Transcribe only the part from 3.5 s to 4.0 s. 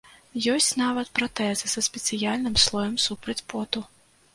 поту.